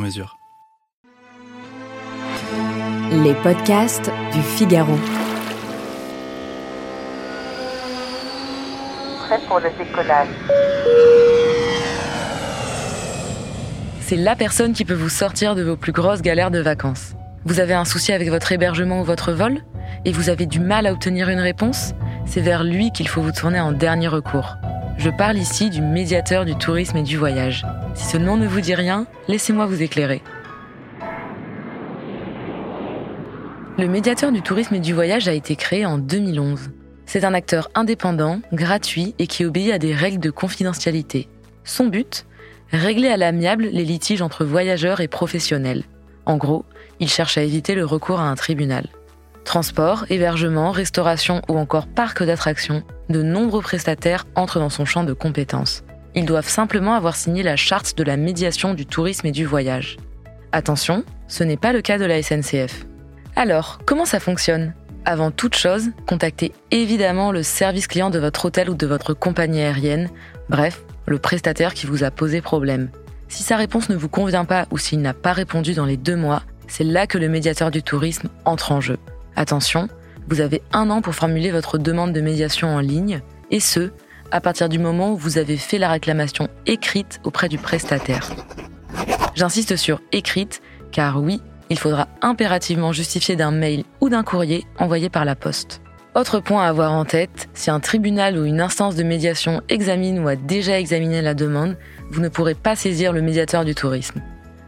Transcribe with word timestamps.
mesure. 0.00 0.38
Les 3.12 3.34
podcasts 3.42 4.10
du 4.32 4.40
Figaro. 4.40 4.96
Prêt 9.26 9.40
pour 9.46 9.60
le 9.60 9.70
décollage. 9.78 10.28
C'est 14.00 14.16
la 14.16 14.34
personne 14.34 14.72
qui 14.72 14.84
peut 14.84 14.94
vous 14.94 15.08
sortir 15.08 15.54
de 15.54 15.62
vos 15.62 15.76
plus 15.76 15.92
grosses 15.92 16.22
galères 16.22 16.50
de 16.50 16.58
vacances. 16.58 17.14
Vous 17.44 17.60
avez 17.60 17.74
un 17.74 17.84
souci 17.84 18.12
avec 18.12 18.28
votre 18.28 18.50
hébergement 18.50 19.00
ou 19.00 19.04
votre 19.04 19.32
vol 19.32 19.60
et 20.04 20.12
vous 20.12 20.28
avez 20.28 20.46
du 20.46 20.60
mal 20.60 20.86
à 20.86 20.92
obtenir 20.92 21.28
une 21.28 21.38
réponse 21.38 21.94
C'est 22.26 22.40
vers 22.40 22.64
lui 22.64 22.90
qu'il 22.90 23.08
faut 23.08 23.22
vous 23.22 23.32
tourner 23.32 23.60
en 23.60 23.72
dernier 23.72 24.08
recours. 24.08 24.56
Je 25.00 25.08
parle 25.08 25.38
ici 25.38 25.70
du 25.70 25.80
médiateur 25.80 26.44
du 26.44 26.54
tourisme 26.54 26.98
et 26.98 27.02
du 27.02 27.16
voyage. 27.16 27.64
Si 27.94 28.04
ce 28.04 28.18
nom 28.18 28.36
ne 28.36 28.46
vous 28.46 28.60
dit 28.60 28.74
rien, 28.74 29.06
laissez-moi 29.28 29.64
vous 29.64 29.82
éclairer. 29.82 30.20
Le 33.78 33.88
médiateur 33.88 34.30
du 34.30 34.42
tourisme 34.42 34.74
et 34.74 34.80
du 34.80 34.92
voyage 34.92 35.26
a 35.26 35.32
été 35.32 35.56
créé 35.56 35.86
en 35.86 35.96
2011. 35.96 36.68
C'est 37.06 37.24
un 37.24 37.32
acteur 37.32 37.70
indépendant, 37.74 38.42
gratuit 38.52 39.14
et 39.18 39.26
qui 39.26 39.46
obéit 39.46 39.72
à 39.72 39.78
des 39.78 39.94
règles 39.94 40.20
de 40.20 40.30
confidentialité. 40.30 41.28
Son 41.64 41.86
but? 41.86 42.26
Régler 42.70 43.08
à 43.08 43.16
l'amiable 43.16 43.70
les 43.72 43.86
litiges 43.86 44.20
entre 44.20 44.44
voyageurs 44.44 45.00
et 45.00 45.08
professionnels. 45.08 45.84
En 46.26 46.36
gros, 46.36 46.66
il 47.00 47.08
cherche 47.08 47.38
à 47.38 47.42
éviter 47.42 47.74
le 47.74 47.86
recours 47.86 48.20
à 48.20 48.28
un 48.28 48.34
tribunal. 48.34 48.86
Transport, 49.44 50.04
hébergement, 50.10 50.72
restauration 50.72 51.40
ou 51.48 51.56
encore 51.56 51.86
parc 51.86 52.22
d'attractions, 52.22 52.84
de 53.10 53.22
nombreux 53.22 53.60
prestataires 53.60 54.26
entrent 54.34 54.58
dans 54.58 54.70
son 54.70 54.84
champ 54.84 55.04
de 55.04 55.12
compétences. 55.12 55.84
Ils 56.14 56.26
doivent 56.26 56.48
simplement 56.48 56.94
avoir 56.94 57.16
signé 57.16 57.42
la 57.42 57.56
charte 57.56 57.96
de 57.96 58.02
la 58.02 58.16
médiation 58.16 58.74
du 58.74 58.86
tourisme 58.86 59.26
et 59.26 59.32
du 59.32 59.44
voyage. 59.44 59.96
Attention, 60.52 61.04
ce 61.28 61.44
n'est 61.44 61.56
pas 61.56 61.72
le 61.72 61.82
cas 61.82 61.98
de 61.98 62.04
la 62.04 62.22
SNCF. 62.22 62.86
Alors, 63.36 63.78
comment 63.86 64.04
ça 64.04 64.18
fonctionne? 64.18 64.74
Avant 65.04 65.30
toute 65.30 65.56
chose, 65.56 65.90
contactez 66.06 66.52
évidemment 66.70 67.32
le 67.32 67.42
service 67.42 67.86
client 67.86 68.10
de 68.10 68.18
votre 68.18 68.46
hôtel 68.46 68.68
ou 68.68 68.74
de 68.74 68.86
votre 68.86 69.14
compagnie 69.14 69.62
aérienne, 69.62 70.10
bref, 70.48 70.82
le 71.06 71.18
prestataire 71.18 71.74
qui 71.74 71.86
vous 71.86 72.04
a 72.04 72.10
posé 72.10 72.40
problème. 72.40 72.90
Si 73.28 73.42
sa 73.42 73.56
réponse 73.56 73.88
ne 73.88 73.96
vous 73.96 74.08
convient 74.08 74.44
pas 74.44 74.66
ou 74.70 74.78
s'il 74.78 75.00
n'a 75.00 75.14
pas 75.14 75.32
répondu 75.32 75.74
dans 75.74 75.86
les 75.86 75.96
deux 75.96 76.16
mois, 76.16 76.42
c'est 76.66 76.84
là 76.84 77.06
que 77.06 77.18
le 77.18 77.28
médiateur 77.28 77.70
du 77.70 77.82
tourisme 77.82 78.28
entre 78.44 78.72
en 78.72 78.80
jeu. 78.80 78.98
Attention, 79.36 79.88
vous 80.28 80.40
avez 80.40 80.62
un 80.72 80.90
an 80.90 81.02
pour 81.02 81.14
formuler 81.14 81.50
votre 81.50 81.78
demande 81.78 82.12
de 82.12 82.20
médiation 82.20 82.68
en 82.68 82.80
ligne, 82.80 83.20
et 83.50 83.60
ce, 83.60 83.90
à 84.30 84.40
partir 84.40 84.68
du 84.68 84.78
moment 84.78 85.12
où 85.12 85.16
vous 85.16 85.38
avez 85.38 85.56
fait 85.56 85.78
la 85.78 85.90
réclamation 85.90 86.48
écrite 86.66 87.20
auprès 87.24 87.48
du 87.48 87.58
prestataire. 87.58 88.30
J'insiste 89.34 89.76
sur 89.76 90.00
écrite, 90.12 90.62
car 90.92 91.22
oui, 91.22 91.40
il 91.70 91.78
faudra 91.78 92.08
impérativement 92.20 92.92
justifier 92.92 93.36
d'un 93.36 93.52
mail 93.52 93.84
ou 94.00 94.08
d'un 94.08 94.24
courrier 94.24 94.64
envoyé 94.78 95.08
par 95.08 95.24
la 95.24 95.36
poste. 95.36 95.80
Autre 96.16 96.40
point 96.40 96.64
à 96.64 96.68
avoir 96.68 96.92
en 96.92 97.04
tête, 97.04 97.48
si 97.54 97.70
un 97.70 97.78
tribunal 97.78 98.36
ou 98.36 98.44
une 98.44 98.60
instance 98.60 98.96
de 98.96 99.04
médiation 99.04 99.62
examine 99.68 100.18
ou 100.18 100.26
a 100.26 100.34
déjà 100.34 100.80
examiné 100.80 101.22
la 101.22 101.34
demande, 101.34 101.76
vous 102.10 102.20
ne 102.20 102.28
pourrez 102.28 102.56
pas 102.56 102.74
saisir 102.74 103.12
le 103.12 103.22
médiateur 103.22 103.64
du 103.64 103.76
tourisme. 103.76 104.20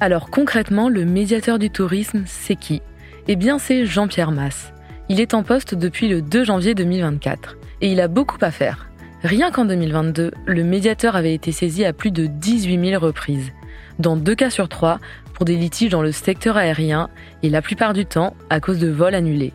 Alors 0.00 0.30
concrètement, 0.30 0.88
le 0.88 1.04
médiateur 1.04 1.60
du 1.60 1.70
tourisme, 1.70 2.24
c'est 2.26 2.56
qui? 2.56 2.82
Eh 3.28 3.36
bien 3.36 3.60
c'est 3.60 3.86
Jean-Pierre 3.86 4.32
Masse. 4.32 4.72
Il 5.10 5.20
est 5.20 5.32
en 5.32 5.42
poste 5.42 5.74
depuis 5.74 6.06
le 6.06 6.20
2 6.20 6.44
janvier 6.44 6.74
2024 6.74 7.56
et 7.80 7.90
il 7.90 8.00
a 8.00 8.08
beaucoup 8.08 8.36
à 8.42 8.50
faire. 8.50 8.90
Rien 9.22 9.50
qu'en 9.50 9.64
2022, 9.64 10.32
le 10.44 10.64
médiateur 10.64 11.16
avait 11.16 11.32
été 11.32 11.50
saisi 11.50 11.84
à 11.86 11.94
plus 11.94 12.10
de 12.10 12.26
18 12.26 12.90
000 12.90 13.02
reprises. 13.02 13.52
Dans 13.98 14.16
deux 14.16 14.34
cas 14.34 14.50
sur 14.50 14.68
trois, 14.68 14.98
pour 15.32 15.46
des 15.46 15.56
litiges 15.56 15.90
dans 15.90 16.02
le 16.02 16.12
secteur 16.12 16.58
aérien 16.58 17.08
et 17.42 17.48
la 17.48 17.62
plupart 17.62 17.94
du 17.94 18.04
temps 18.04 18.36
à 18.50 18.60
cause 18.60 18.78
de 18.78 18.88
vols 18.88 19.14
annulés. 19.14 19.54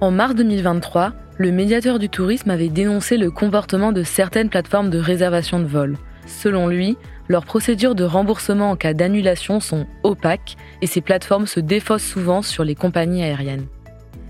En 0.00 0.12
mars 0.12 0.36
2023, 0.36 1.12
le 1.36 1.50
médiateur 1.50 1.98
du 1.98 2.08
tourisme 2.08 2.50
avait 2.50 2.68
dénoncé 2.68 3.16
le 3.16 3.32
comportement 3.32 3.90
de 3.90 4.04
certaines 4.04 4.50
plateformes 4.50 4.90
de 4.90 4.98
réservation 4.98 5.58
de 5.58 5.66
vols. 5.66 5.96
Selon 6.26 6.68
lui, 6.68 6.96
leurs 7.28 7.44
procédures 7.44 7.96
de 7.96 8.04
remboursement 8.04 8.70
en 8.70 8.76
cas 8.76 8.94
d'annulation 8.94 9.58
sont 9.58 9.86
opaques 10.04 10.56
et 10.80 10.86
ces 10.86 11.00
plateformes 11.00 11.46
se 11.46 11.58
défaussent 11.58 12.04
souvent 12.04 12.40
sur 12.40 12.62
les 12.62 12.76
compagnies 12.76 13.24
aériennes. 13.24 13.66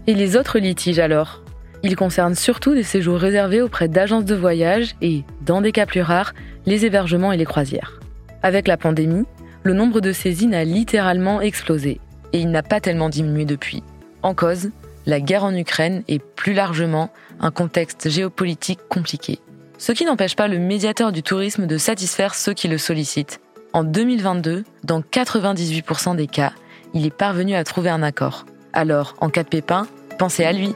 Et 0.07 0.15
les 0.15 0.37
autres 0.37 0.59
litiges 0.59 0.99
alors? 0.99 1.43
Ils 1.83 1.97
concernent 1.97 2.35
surtout 2.35 2.75
des 2.75 2.83
séjours 2.83 3.19
réservés 3.19 3.61
auprès 3.61 3.89
d'agences 3.89 4.25
de 4.25 4.35
voyage 4.35 4.97
et, 5.03 5.25
dans 5.43 5.61
des 5.61 5.73
cas 5.73 5.87
plus 5.87 6.01
rares, 6.01 6.33
les 6.65 6.87
hébergements 6.87 7.33
et 7.33 7.37
les 7.37 7.45
croisières. 7.45 8.01
Avec 8.43 8.69
la 8.69 8.77
pandémie, 8.77 9.27
le 9.63 9.73
nombre 9.73 10.01
de 10.01 10.13
saisines 10.13 10.55
a 10.55 10.65
littéralement 10.65 11.41
explosé 11.41 12.01
et 12.33 12.39
il 12.39 12.51
n'a 12.51 12.63
pas 12.63 12.81
tellement 12.81 13.09
diminué 13.09 13.45
depuis. 13.45 13.83
En 14.23 14.35
cause, 14.35 14.71
la 15.07 15.21
guerre 15.21 15.45
en 15.45 15.55
Ukraine 15.55 16.03
et 16.09 16.19
plus 16.19 16.55
largement 16.55 17.11
un 17.41 17.51
contexte 17.51 18.09
géopolitique 18.09 18.81
compliqué. 18.89 19.39
Ce 19.79 19.93
qui 19.93 20.05
n'empêche 20.05 20.37
pas 20.37 20.49
le 20.49 20.59
médiateur 20.59 21.13
du 21.13 21.23
tourisme 21.23 21.67
de 21.67 21.79
satisfaire 21.79 22.35
ceux 22.35 22.55
qui 22.55 22.69
le 22.69 22.79
sollicitent. 22.79 23.41
En 23.73 23.85
2022, 23.85 24.65
dans 24.85 25.01
98% 25.01 26.17
des 26.17 26.27
cas, 26.27 26.53
il 26.95 27.05
est 27.05 27.15
parvenu 27.15 27.55
à 27.55 27.65
trouver 27.65 27.91
un 27.91 28.03
accord. 28.03 28.47
Alors, 28.73 29.15
en 29.21 29.29
cas 29.29 29.43
de 29.43 29.49
pépin, 29.49 29.87
pensez 30.17 30.45
à 30.45 30.53
lui. 30.53 30.75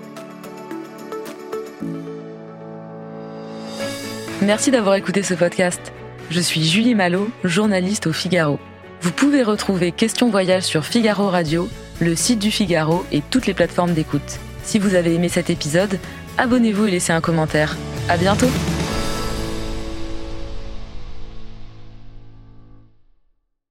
Merci 4.42 4.70
d'avoir 4.70 4.94
écouté 4.94 5.22
ce 5.22 5.34
podcast. 5.34 5.92
Je 6.30 6.40
suis 6.40 6.64
Julie 6.64 6.94
Malo, 6.94 7.28
journaliste 7.44 8.06
au 8.06 8.12
Figaro. 8.12 8.58
Vous 9.02 9.12
pouvez 9.12 9.42
retrouver 9.42 9.92
Question 9.92 10.30
Voyage 10.30 10.62
sur 10.62 10.84
Figaro 10.84 11.28
Radio, 11.28 11.68
le 12.00 12.14
site 12.14 12.38
du 12.38 12.50
Figaro 12.50 13.04
et 13.12 13.22
toutes 13.30 13.46
les 13.46 13.54
plateformes 13.54 13.92
d'écoute. 13.92 14.38
Si 14.62 14.78
vous 14.78 14.94
avez 14.94 15.14
aimé 15.14 15.28
cet 15.28 15.50
épisode, 15.50 15.98
abonnez-vous 16.38 16.86
et 16.86 16.90
laissez 16.90 17.12
un 17.12 17.20
commentaire. 17.20 17.76
À 18.08 18.16
bientôt! 18.16 18.48